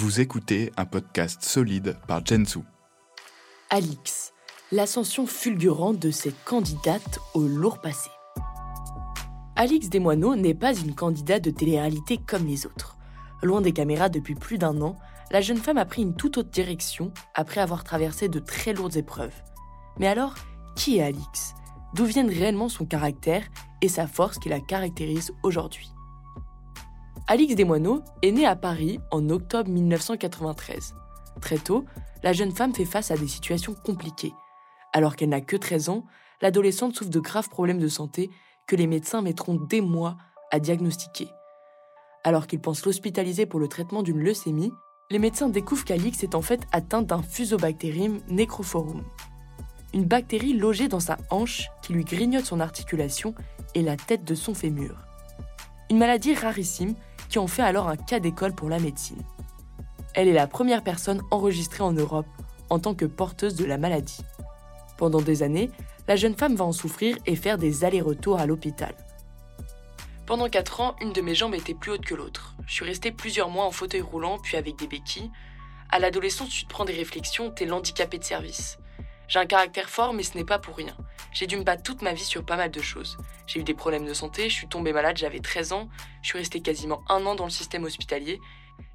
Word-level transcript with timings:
Vous 0.00 0.18
écoutez 0.18 0.72
un 0.78 0.86
podcast 0.86 1.42
solide 1.42 1.94
par 2.08 2.24
Jensu. 2.24 2.60
Alix, 3.68 4.32
l'ascension 4.72 5.26
fulgurante 5.26 5.98
de 5.98 6.10
cette 6.10 6.42
candidate 6.42 7.18
au 7.34 7.42
lourd 7.42 7.82
passé. 7.82 8.08
Alix 9.56 9.90
Desmoineaux 9.90 10.36
n'est 10.36 10.54
pas 10.54 10.74
une 10.74 10.94
candidate 10.94 11.44
de 11.44 11.50
télé-réalité 11.50 12.16
comme 12.16 12.46
les 12.46 12.64
autres. 12.64 12.96
Loin 13.42 13.60
des 13.60 13.72
caméras 13.72 14.08
depuis 14.08 14.34
plus 14.34 14.56
d'un 14.56 14.80
an, 14.80 14.96
la 15.32 15.42
jeune 15.42 15.58
femme 15.58 15.76
a 15.76 15.84
pris 15.84 16.00
une 16.00 16.16
toute 16.16 16.38
autre 16.38 16.48
direction 16.48 17.12
après 17.34 17.60
avoir 17.60 17.84
traversé 17.84 18.30
de 18.30 18.38
très 18.38 18.72
lourdes 18.72 18.96
épreuves. 18.96 19.42
Mais 19.98 20.06
alors, 20.06 20.32
qui 20.76 20.96
est 20.96 21.02
Alix? 21.02 21.52
D'où 21.92 22.06
viennent 22.06 22.30
réellement 22.30 22.70
son 22.70 22.86
caractère 22.86 23.44
et 23.82 23.88
sa 23.88 24.06
force 24.06 24.38
qui 24.38 24.48
la 24.48 24.60
caractérise 24.60 25.34
aujourd'hui? 25.42 25.90
Alix 27.30 27.54
Desmoineaux 27.54 28.02
est 28.22 28.32
née 28.32 28.44
à 28.44 28.56
Paris 28.56 28.98
en 29.12 29.30
octobre 29.30 29.70
1993. 29.70 30.96
Très 31.40 31.58
tôt, 31.58 31.84
la 32.24 32.32
jeune 32.32 32.50
femme 32.50 32.74
fait 32.74 32.84
face 32.84 33.12
à 33.12 33.16
des 33.16 33.28
situations 33.28 33.72
compliquées. 33.72 34.32
Alors 34.92 35.14
qu'elle 35.14 35.28
n'a 35.28 35.40
que 35.40 35.54
13 35.54 35.90
ans, 35.90 36.04
l'adolescente 36.42 36.96
souffre 36.96 37.08
de 37.08 37.20
graves 37.20 37.48
problèmes 37.48 37.78
de 37.78 37.86
santé 37.86 38.30
que 38.66 38.74
les 38.74 38.88
médecins 38.88 39.22
mettront 39.22 39.54
des 39.54 39.80
mois 39.80 40.16
à 40.50 40.58
diagnostiquer. 40.58 41.28
Alors 42.24 42.48
qu'ils 42.48 42.60
pensent 42.60 42.84
l'hospitaliser 42.84 43.46
pour 43.46 43.60
le 43.60 43.68
traitement 43.68 44.02
d'une 44.02 44.18
leucémie, 44.18 44.72
les 45.12 45.20
médecins 45.20 45.48
découvrent 45.48 45.84
qu'Alix 45.84 46.24
est 46.24 46.34
en 46.34 46.42
fait 46.42 46.62
atteinte 46.72 47.06
d'un 47.06 47.22
fusobacterium 47.22 48.18
necrophorum, 48.28 49.04
une 49.94 50.04
bactérie 50.04 50.54
logée 50.54 50.88
dans 50.88 50.98
sa 50.98 51.16
hanche 51.30 51.68
qui 51.84 51.92
lui 51.92 52.02
grignote 52.02 52.46
son 52.46 52.58
articulation 52.58 53.36
et 53.76 53.82
la 53.82 53.96
tête 53.96 54.24
de 54.24 54.34
son 54.34 54.52
fémur. 54.52 54.96
Une 55.90 55.98
maladie 55.98 56.34
rarissime 56.34 56.94
qui 57.30 57.38
en 57.38 57.46
fait 57.46 57.62
alors 57.62 57.88
un 57.88 57.96
cas 57.96 58.20
d'école 58.20 58.54
pour 58.54 58.68
la 58.68 58.78
médecine. 58.78 59.22
Elle 60.14 60.28
est 60.28 60.34
la 60.34 60.48
première 60.48 60.82
personne 60.82 61.22
enregistrée 61.30 61.84
en 61.84 61.92
Europe 61.92 62.26
en 62.68 62.78
tant 62.78 62.94
que 62.94 63.06
porteuse 63.06 63.54
de 63.54 63.64
la 63.64 63.78
maladie. 63.78 64.24
Pendant 64.98 65.22
des 65.22 65.42
années, 65.42 65.70
la 66.08 66.16
jeune 66.16 66.36
femme 66.36 66.56
va 66.56 66.64
en 66.64 66.72
souffrir 66.72 67.16
et 67.26 67.36
faire 67.36 67.56
des 67.56 67.84
allers-retours 67.84 68.38
à 68.38 68.46
l'hôpital. 68.46 68.94
Pendant 70.26 70.48
4 70.48 70.80
ans, 70.80 70.96
une 71.00 71.12
de 71.12 71.20
mes 71.20 71.34
jambes 71.34 71.54
était 71.54 71.74
plus 71.74 71.92
haute 71.92 72.04
que 72.04 72.14
l'autre. 72.14 72.54
Je 72.66 72.74
suis 72.74 72.84
restée 72.84 73.12
plusieurs 73.12 73.48
mois 73.48 73.64
en 73.64 73.70
fauteuil 73.70 74.00
roulant, 74.00 74.38
puis 74.38 74.56
avec 74.56 74.76
des 74.76 74.86
béquilles. 74.86 75.30
À 75.90 75.98
l'adolescence, 75.98 76.50
tu 76.50 76.64
te 76.64 76.68
prends 76.68 76.84
des 76.84 76.92
réflexions, 76.92 77.50
t'es 77.50 77.64
l'handicapé 77.64 78.18
de 78.18 78.24
service. 78.24 78.78
J'ai 79.26 79.38
un 79.38 79.46
caractère 79.46 79.88
fort, 79.88 80.12
mais 80.12 80.22
ce 80.22 80.36
n'est 80.36 80.44
pas 80.44 80.58
pour 80.58 80.76
rien. 80.76 80.96
J'ai 81.32 81.46
dû 81.46 81.56
me 81.56 81.62
battre 81.62 81.82
toute 81.82 82.02
ma 82.02 82.12
vie 82.12 82.24
sur 82.24 82.44
pas 82.44 82.56
mal 82.56 82.70
de 82.70 82.80
choses. 82.80 83.16
J'ai 83.46 83.60
eu 83.60 83.64
des 83.64 83.74
problèmes 83.74 84.06
de 84.06 84.14
santé, 84.14 84.48
je 84.48 84.54
suis 84.54 84.68
tombée 84.68 84.92
malade, 84.92 85.16
j'avais 85.16 85.40
13 85.40 85.72
ans, 85.72 85.88
je 86.22 86.28
suis 86.28 86.38
restée 86.38 86.60
quasiment 86.60 87.02
un 87.08 87.24
an 87.26 87.34
dans 87.34 87.44
le 87.44 87.50
système 87.50 87.84
hospitalier. 87.84 88.40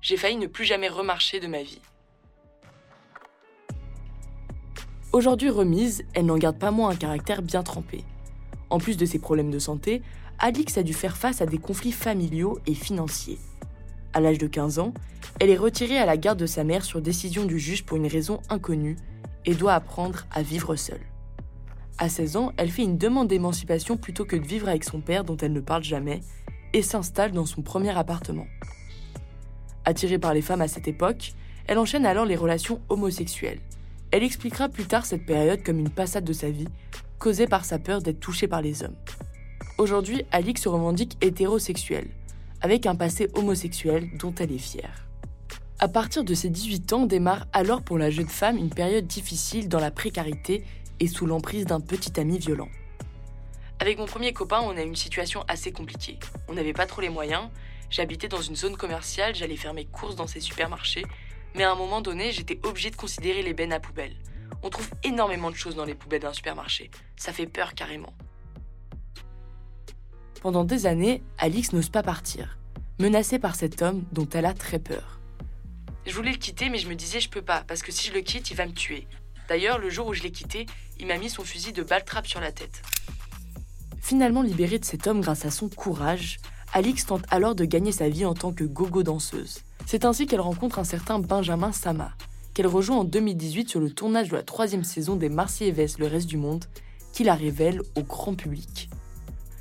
J'ai 0.01 0.17
failli 0.17 0.35
ne 0.35 0.47
plus 0.47 0.65
jamais 0.65 0.89
remarcher 0.89 1.39
de 1.39 1.47
ma 1.47 1.63
vie. 1.63 1.81
Aujourd'hui 5.13 5.49
remise, 5.49 6.03
elle 6.13 6.25
n'en 6.25 6.37
garde 6.37 6.59
pas 6.59 6.71
moins 6.71 6.89
un 6.89 6.95
caractère 6.95 7.41
bien 7.41 7.63
trempé. 7.63 8.03
En 8.69 8.79
plus 8.79 8.97
de 8.97 9.05
ses 9.05 9.19
problèmes 9.19 9.51
de 9.51 9.59
santé, 9.59 10.01
Alix 10.39 10.77
a 10.77 10.83
dû 10.83 10.93
faire 10.93 11.15
face 11.15 11.41
à 11.41 11.45
des 11.45 11.57
conflits 11.57 11.93
familiaux 11.93 12.59
et 12.67 12.73
financiers. 12.73 13.39
À 14.11 14.19
l'âge 14.19 14.37
de 14.37 14.47
15 14.47 14.79
ans, 14.79 14.93
elle 15.39 15.49
est 15.49 15.57
retirée 15.57 15.97
à 15.97 16.05
la 16.05 16.17
garde 16.17 16.39
de 16.39 16.45
sa 16.45 16.65
mère 16.65 16.83
sur 16.83 17.01
décision 17.01 17.45
du 17.45 17.59
juge 17.59 17.85
pour 17.85 17.95
une 17.95 18.07
raison 18.07 18.41
inconnue 18.49 18.97
et 19.45 19.55
doit 19.55 19.73
apprendre 19.73 20.25
à 20.31 20.41
vivre 20.41 20.75
seule. 20.75 21.01
À 21.97 22.09
16 22.09 22.35
ans, 22.35 22.51
elle 22.57 22.69
fait 22.69 22.83
une 22.83 22.97
demande 22.97 23.29
d'émancipation 23.29 23.95
plutôt 23.95 24.25
que 24.25 24.35
de 24.35 24.45
vivre 24.45 24.67
avec 24.67 24.83
son 24.83 24.99
père 24.99 25.23
dont 25.23 25.37
elle 25.37 25.53
ne 25.53 25.61
parle 25.61 25.83
jamais 25.83 26.19
et 26.73 26.81
s'installe 26.81 27.31
dans 27.31 27.45
son 27.45 27.61
premier 27.61 27.97
appartement. 27.97 28.47
Attirée 29.85 30.19
par 30.19 30.33
les 30.33 30.41
femmes 30.41 30.61
à 30.61 30.67
cette 30.67 30.89
époque, 30.89 31.31
elle 31.67 31.77
enchaîne 31.77 32.05
alors 32.05 32.25
les 32.25 32.35
relations 32.35 32.81
homosexuelles. 32.89 33.61
Elle 34.11 34.23
expliquera 34.23 34.67
plus 34.67 34.85
tard 34.85 35.05
cette 35.05 35.25
période 35.25 35.63
comme 35.63 35.79
une 35.79 35.89
passade 35.89 36.25
de 36.25 36.33
sa 36.33 36.49
vie, 36.49 36.67
causée 37.17 37.47
par 37.47 37.63
sa 37.63 37.79
peur 37.79 38.01
d'être 38.01 38.19
touchée 38.19 38.47
par 38.47 38.61
les 38.61 38.83
hommes. 38.83 38.95
Aujourd'hui, 39.77 40.23
Alix 40.31 40.61
se 40.61 40.69
revendique 40.69 41.17
hétérosexuelle, 41.21 42.09
avec 42.61 42.87
un 42.87 42.95
passé 42.95 43.29
homosexuel 43.35 44.09
dont 44.19 44.33
elle 44.37 44.51
est 44.51 44.57
fière. 44.57 45.07
À 45.79 45.87
partir 45.87 46.23
de 46.23 46.33
ses 46.33 46.49
18 46.49 46.93
ans 46.93 47.05
démarre 47.05 47.47
alors 47.53 47.81
pour 47.81 47.97
la 47.97 48.09
jeune 48.09 48.27
femme 48.27 48.57
une 48.57 48.69
période 48.69 49.07
difficile 49.07 49.69
dans 49.69 49.79
la 49.79 49.91
précarité 49.91 50.63
et 50.99 51.07
sous 51.07 51.25
l'emprise 51.25 51.65
d'un 51.65 51.79
petit 51.79 52.19
ami 52.19 52.37
violent. 52.37 52.69
Avec 53.79 53.97
mon 53.97 54.05
premier 54.05 54.31
copain, 54.33 54.61
on 54.61 54.77
a 54.77 54.81
eu 54.83 54.87
une 54.87 54.95
situation 54.95 55.43
assez 55.47 55.71
compliquée. 55.71 56.17
On 56.47 56.53
n'avait 56.53 56.73
pas 56.73 56.85
trop 56.85 57.01
les 57.01 57.09
moyens, 57.09 57.49
j'habitais 57.89 58.27
dans 58.27 58.41
une 58.41 58.55
zone 58.55 58.77
commerciale, 58.77 59.35
j'allais 59.35 59.57
faire 59.57 59.73
mes 59.73 59.85
courses 59.85 60.15
dans 60.15 60.27
ces 60.27 60.39
supermarchés, 60.39 61.05
mais 61.55 61.63
à 61.63 61.71
un 61.71 61.75
moment 61.75 62.01
donné, 62.01 62.31
j'étais 62.31 62.59
obligée 62.63 62.89
de 62.89 62.95
considérer 62.95 63.43
les 63.43 63.53
bennes 63.53 63.73
à 63.73 63.79
poubelle. 63.79 64.15
On 64.63 64.69
trouve 64.69 64.89
énormément 65.03 65.51
de 65.51 65.55
choses 65.55 65.75
dans 65.75 65.85
les 65.85 65.95
poubelles 65.95 66.21
d'un 66.21 66.33
supermarché, 66.33 66.89
ça 67.17 67.33
fait 67.33 67.47
peur 67.47 67.73
carrément. 67.73 68.13
Pendant 70.41 70.63
des 70.63 70.85
années, 70.85 71.23
Alix 71.37 71.73
n'ose 71.73 71.89
pas 71.89 72.03
partir, 72.03 72.57
menacée 72.99 73.39
par 73.39 73.55
cet 73.55 73.81
homme 73.81 74.03
dont 74.11 74.27
elle 74.33 74.45
a 74.45 74.53
très 74.53 74.79
peur. 74.79 75.19
Je 76.05 76.13
voulais 76.13 76.31
le 76.31 76.37
quitter, 76.37 76.69
mais 76.69 76.77
je 76.77 76.87
me 76.87 76.95
disais 76.95 77.19
je 77.19 77.29
peux 77.29 77.41
pas, 77.41 77.63
parce 77.67 77.81
que 77.81 77.91
si 77.91 78.07
je 78.07 78.13
le 78.13 78.21
quitte, 78.21 78.51
il 78.51 78.57
va 78.57 78.67
me 78.67 78.73
tuer. 78.73 79.07
D'ailleurs, 79.47 79.77
le 79.77 79.89
jour 79.89 80.07
où 80.07 80.13
je 80.13 80.23
l'ai 80.23 80.31
quitté, 80.31 80.65
il 80.99 81.07
m'a 81.07 81.17
mis 81.17 81.29
son 81.29 81.43
fusil 81.43 81.71
de 81.71 81.83
balle-trappe 81.83 82.27
sur 82.27 82.39
la 82.39 82.51
tête. 82.51 82.81
Finalement 84.01 84.41
libérée 84.41 84.79
de 84.79 84.85
cet 84.85 85.07
homme 85.07 85.21
grâce 85.21 85.45
à 85.45 85.51
son 85.51 85.69
courage, 85.69 86.37
Alix 86.73 87.05
tente 87.05 87.25
alors 87.29 87.55
de 87.55 87.65
gagner 87.65 87.91
sa 87.91 88.09
vie 88.09 88.25
en 88.25 88.33
tant 88.33 88.51
que 88.51 88.63
gogo 88.63 89.03
danseuse. 89.03 89.59
C'est 89.85 90.05
ainsi 90.05 90.25
qu'elle 90.25 90.41
rencontre 90.41 90.79
un 90.79 90.83
certain 90.83 91.19
Benjamin 91.19 91.71
Sama, 91.71 92.11
qu'elle 92.53 92.67
rejoint 92.67 92.97
en 92.97 93.03
2018 93.03 93.69
sur 93.69 93.79
le 93.79 93.91
tournage 93.91 94.29
de 94.29 94.35
la 94.35 94.43
troisième 94.43 94.83
saison 94.83 95.15
des 95.15 95.29
Marseillais 95.29 95.87
Le 95.97 96.07
Reste 96.07 96.27
du 96.27 96.37
Monde, 96.37 96.65
qui 97.13 97.23
la 97.23 97.35
révèle 97.35 97.81
au 97.95 98.01
grand 98.01 98.35
public. 98.35 98.89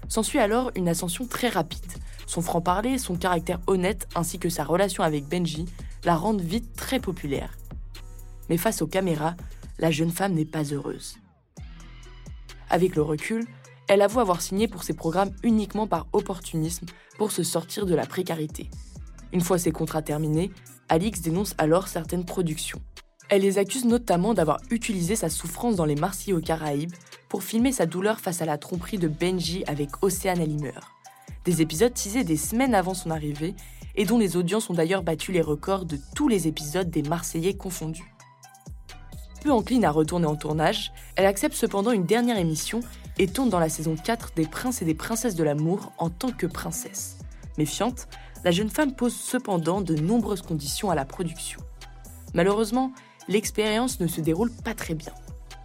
S'ensuit 0.08 0.38
alors 0.38 0.70
une 0.74 0.88
ascension 0.88 1.26
très 1.26 1.48
rapide. 1.48 1.92
Son 2.26 2.42
franc-parler, 2.42 2.98
son 2.98 3.16
caractère 3.16 3.60
honnête 3.66 4.08
ainsi 4.14 4.38
que 4.38 4.48
sa 4.48 4.64
relation 4.64 5.02
avec 5.02 5.26
Benji 5.26 5.66
la 6.04 6.16
rendent 6.16 6.40
vite 6.40 6.74
très 6.74 7.00
populaire. 7.00 7.56
Mais 8.48 8.56
face 8.56 8.82
aux 8.82 8.86
caméras, 8.86 9.36
la 9.78 9.90
jeune 9.90 10.10
femme 10.10 10.34
n'est 10.34 10.44
pas 10.44 10.64
heureuse. 10.64 11.16
Avec 12.70 12.96
le 12.96 13.02
recul, 13.02 13.46
elle 13.88 14.02
avoue 14.02 14.20
avoir 14.20 14.40
signé 14.40 14.68
pour 14.68 14.82
ses 14.82 14.94
programmes 14.94 15.34
uniquement 15.42 15.86
par 15.86 16.06
opportunisme 16.12 16.86
pour 17.18 17.32
se 17.32 17.42
sortir 17.42 17.86
de 17.86 17.94
la 17.94 18.06
précarité. 18.06 18.70
Une 19.32 19.40
fois 19.40 19.58
ses 19.58 19.72
contrats 19.72 20.02
terminés, 20.02 20.50
Alix 20.88 21.20
dénonce 21.20 21.54
alors 21.58 21.88
certaines 21.88 22.24
productions. 22.24 22.80
Elle 23.28 23.42
les 23.42 23.58
accuse 23.58 23.84
notamment 23.84 24.34
d'avoir 24.34 24.60
utilisé 24.70 25.16
sa 25.16 25.28
souffrance 25.28 25.76
dans 25.76 25.86
les 25.86 25.96
Marseillais 25.96 26.36
aux 26.36 26.40
Caraïbes 26.40 26.92
pour 27.28 27.42
filmer 27.42 27.72
sa 27.72 27.86
douleur 27.86 28.20
face 28.20 28.42
à 28.42 28.44
la 28.44 28.58
tromperie 28.58 28.98
de 28.98 29.08
Benji 29.08 29.64
avec 29.66 30.02
Océane 30.02 30.40
Alimer. 30.40 30.78
Des 31.44 31.62
épisodes 31.62 31.92
teasés 31.92 32.24
des 32.24 32.36
semaines 32.36 32.74
avant 32.74 32.94
son 32.94 33.10
arrivée 33.10 33.54
et 33.96 34.04
dont 34.04 34.18
les 34.18 34.36
audiences 34.36 34.70
ont 34.70 34.74
d'ailleurs 34.74 35.02
battu 35.02 35.32
les 35.32 35.40
records 35.40 35.84
de 35.84 35.98
tous 36.14 36.28
les 36.28 36.48
épisodes 36.48 36.90
des 36.90 37.02
Marseillais 37.02 37.54
confondus. 37.54 38.13
Peu 39.44 39.52
encline 39.52 39.84
à 39.84 39.90
retourner 39.90 40.24
en 40.24 40.36
tournage, 40.36 40.90
elle 41.16 41.26
accepte 41.26 41.54
cependant 41.54 41.92
une 41.92 42.06
dernière 42.06 42.38
émission 42.38 42.80
et 43.18 43.26
tourne 43.26 43.50
dans 43.50 43.58
la 43.58 43.68
saison 43.68 43.94
4 43.94 44.32
des 44.34 44.46
Princes 44.46 44.80
et 44.80 44.86
des 44.86 44.94
Princesses 44.94 45.34
de 45.34 45.44
l'amour 45.44 45.92
en 45.98 46.08
tant 46.08 46.30
que 46.30 46.46
princesse. 46.46 47.18
Méfiante, 47.58 48.08
la 48.42 48.52
jeune 48.52 48.70
femme 48.70 48.94
pose 48.94 49.14
cependant 49.14 49.82
de 49.82 49.96
nombreuses 49.96 50.40
conditions 50.40 50.90
à 50.90 50.94
la 50.94 51.04
production. 51.04 51.60
Malheureusement, 52.32 52.92
l'expérience 53.28 54.00
ne 54.00 54.06
se 54.06 54.22
déroule 54.22 54.50
pas 54.50 54.72
très 54.72 54.94
bien. 54.94 55.12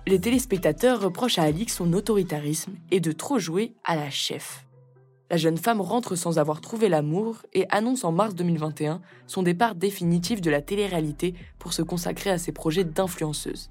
Les 0.07 0.19
téléspectateurs 0.19 0.99
reprochent 0.99 1.39
à 1.39 1.43
Alix 1.43 1.73
son 1.73 1.93
autoritarisme 1.93 2.73
et 2.91 2.99
de 2.99 3.13
trop 3.13 3.39
jouer 3.39 3.75
à 3.85 3.95
la 3.95 4.09
chef. 4.09 4.65
La 5.29 5.37
jeune 5.37 5.57
femme 5.57 5.79
rentre 5.79 6.15
sans 6.15 6.39
avoir 6.39 6.59
trouvé 6.59 6.89
l'amour 6.89 7.37
et 7.53 7.67
annonce 7.69 8.03
en 8.03 8.11
mars 8.11 8.33
2021 8.33 8.99
son 9.27 9.43
départ 9.43 9.75
définitif 9.75 10.41
de 10.41 10.49
la 10.49 10.61
télé-réalité 10.61 11.35
pour 11.59 11.73
se 11.73 11.83
consacrer 11.83 12.31
à 12.31 12.39
ses 12.39 12.51
projets 12.51 12.83
d'influenceuse. 12.83 13.69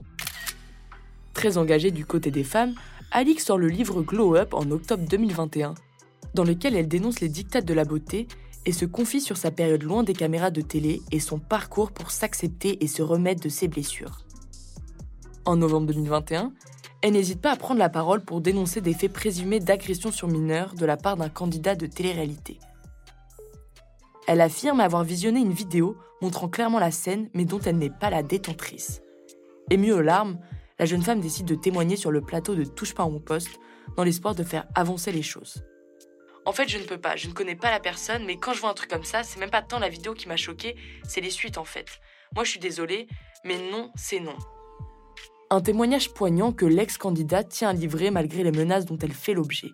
Très 1.34 1.58
engagée 1.58 1.90
du 1.90 2.06
côté 2.06 2.31
des 2.31 2.44
femmes, 2.44 2.75
Alix 3.10 3.44
sort 3.44 3.58
le 3.58 3.69
livre 3.69 4.02
Glow 4.02 4.37
Up 4.37 4.55
en 4.55 4.70
octobre 4.70 5.05
2021, 5.08 5.75
dans 6.34 6.44
lequel 6.44 6.76
elle 6.76 6.88
dénonce 6.88 7.20
les 7.20 7.28
dictats 7.28 7.60
de 7.60 7.75
la 7.75 7.84
beauté 7.84 8.28
et 8.64 8.72
se 8.72 8.84
confie 8.84 9.20
sur 9.20 9.37
sa 9.37 9.50
période 9.50 9.82
loin 9.82 10.05
des 10.05 10.12
caméras 10.12 10.50
de 10.50 10.60
télé 10.60 11.02
et 11.10 11.20
son 11.20 11.38
parcours 11.38 11.90
pour 11.90 12.10
s'accepter 12.12 12.84
et 12.84 12.87
se 12.87 13.02
remettre 13.02 13.43
de 13.43 13.49
ses 13.49 13.66
blessures. 13.66 14.25
En 15.44 15.56
novembre 15.56 15.87
2021, 15.87 16.52
elle 17.02 17.12
n'hésite 17.12 17.40
pas 17.40 17.52
à 17.52 17.56
prendre 17.56 17.78
la 17.78 17.88
parole 17.88 18.24
pour 18.24 18.40
dénoncer 18.40 18.80
des 18.80 18.94
faits 18.94 19.12
présumés 19.12 19.60
d'agression 19.60 20.10
sur 20.10 20.26
mineurs 20.26 20.74
de 20.74 20.84
la 20.84 20.96
part 20.96 21.16
d'un 21.16 21.28
candidat 21.28 21.76
de 21.76 21.86
télé-réalité. 21.86 22.58
Elle 24.26 24.40
affirme 24.40 24.80
avoir 24.80 25.04
visionné 25.04 25.40
une 25.40 25.52
vidéo 25.52 25.96
montrant 26.20 26.48
clairement 26.48 26.80
la 26.80 26.90
scène, 26.90 27.30
mais 27.34 27.44
dont 27.44 27.60
elle 27.60 27.78
n'est 27.78 27.88
pas 27.88 28.10
la 28.10 28.22
détentrice. 28.22 29.00
Émue 29.70 29.92
aux 29.92 30.02
larmes, 30.02 30.38
la 30.78 30.86
jeune 30.86 31.02
femme 31.02 31.20
décide 31.20 31.46
de 31.46 31.54
témoigner 31.54 31.96
sur 31.96 32.10
le 32.10 32.20
plateau 32.20 32.54
de 32.54 32.64
Touche 32.64 32.94
pas 32.94 33.04
à 33.04 33.08
mon 33.08 33.20
poste, 33.20 33.60
dans 33.96 34.04
l'espoir 34.04 34.34
de 34.34 34.42
faire 34.42 34.66
avancer 34.74 35.12
les 35.12 35.22
choses. 35.22 35.64
En 36.44 36.52
fait, 36.52 36.68
je 36.68 36.78
ne 36.78 36.84
peux 36.84 36.98
pas, 36.98 37.16
je 37.16 37.28
ne 37.28 37.32
connais 37.32 37.54
pas 37.54 37.70
la 37.70 37.80
personne, 37.80 38.24
mais 38.24 38.38
quand 38.38 38.54
je 38.54 38.60
vois 38.60 38.70
un 38.70 38.74
truc 38.74 38.90
comme 38.90 39.04
ça, 39.04 39.22
c'est 39.22 39.38
même 39.38 39.50
pas 39.50 39.62
tant 39.62 39.78
la 39.78 39.88
vidéo 39.88 40.14
qui 40.14 40.28
m'a 40.28 40.36
choqué, 40.36 40.76
c'est 41.04 41.20
les 41.20 41.30
suites 41.30 41.58
en 41.58 41.64
fait. 41.64 42.00
Moi, 42.34 42.44
je 42.44 42.50
suis 42.50 42.60
désolée, 42.60 43.06
mais 43.44 43.70
non, 43.70 43.92
c'est 43.96 44.20
non. 44.20 44.36
Un 45.50 45.62
témoignage 45.62 46.12
poignant 46.12 46.52
que 46.52 46.66
l'ex-candidate 46.66 47.48
tient 47.48 47.70
à 47.70 47.72
livrer 47.72 48.10
malgré 48.10 48.44
les 48.44 48.52
menaces 48.52 48.84
dont 48.84 48.98
elle 48.98 49.14
fait 49.14 49.32
l'objet. 49.32 49.70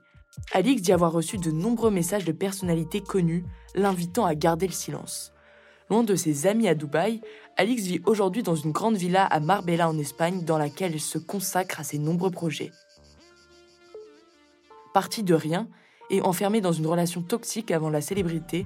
Alix 0.52 0.82
dit 0.82 0.92
avoir 0.92 1.10
reçu 1.10 1.36
de 1.36 1.50
nombreux 1.50 1.90
messages 1.90 2.24
de 2.24 2.30
personnalités 2.30 3.00
connues 3.00 3.44
l'invitant 3.74 4.24
à 4.24 4.36
garder 4.36 4.68
le 4.68 4.72
silence. 4.72 5.32
Loin 5.90 6.04
de 6.04 6.14
ses 6.14 6.46
amis 6.46 6.68
à 6.68 6.76
Dubaï, 6.76 7.20
Alix 7.56 7.82
vit 7.82 8.00
aujourd'hui 8.06 8.44
dans 8.44 8.54
une 8.54 8.70
grande 8.70 8.96
villa 8.96 9.24
à 9.24 9.40
Marbella 9.40 9.88
en 9.88 9.98
Espagne 9.98 10.44
dans 10.44 10.58
laquelle 10.58 10.92
elle 10.92 11.00
se 11.00 11.18
consacre 11.18 11.80
à 11.80 11.84
ses 11.84 11.98
nombreux 11.98 12.30
projets. 12.30 12.70
Partie 14.92 15.24
de 15.24 15.34
rien 15.34 15.68
et 16.08 16.22
enfermée 16.22 16.60
dans 16.60 16.72
une 16.72 16.86
relation 16.86 17.20
toxique 17.20 17.72
avant 17.72 17.90
la 17.90 18.00
célébrité, 18.00 18.64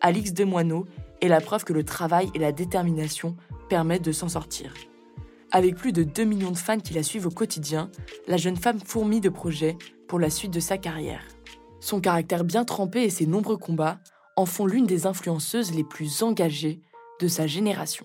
Alix 0.00 0.32
Demoineau 0.32 0.86
est 1.20 1.28
la 1.28 1.42
preuve 1.42 1.64
que 1.64 1.74
le 1.74 1.84
travail 1.84 2.30
et 2.34 2.38
la 2.38 2.52
détermination 2.52 3.36
permettent 3.68 4.04
de 4.04 4.12
s'en 4.12 4.30
sortir. 4.30 4.72
Avec 5.50 5.76
plus 5.76 5.92
de 5.92 6.02
2 6.02 6.24
millions 6.24 6.50
de 6.50 6.58
fans 6.58 6.78
qui 6.78 6.92
la 6.92 7.02
suivent 7.02 7.26
au 7.26 7.30
quotidien, 7.30 7.90
la 8.26 8.36
jeune 8.36 8.56
femme 8.56 8.80
fourmille 8.84 9.22
de 9.22 9.30
projets 9.30 9.78
pour 10.06 10.18
la 10.18 10.28
suite 10.28 10.52
de 10.52 10.60
sa 10.60 10.76
carrière. 10.76 11.26
Son 11.80 12.00
caractère 12.00 12.44
bien 12.44 12.64
trempé 12.64 13.04
et 13.04 13.10
ses 13.10 13.26
nombreux 13.26 13.56
combats 13.56 13.98
en 14.36 14.44
font 14.44 14.66
l'une 14.66 14.86
des 14.86 15.06
influenceuses 15.06 15.74
les 15.74 15.84
plus 15.84 16.22
engagées 16.22 16.82
de 17.20 17.28
sa 17.28 17.46
génération. 17.46 18.04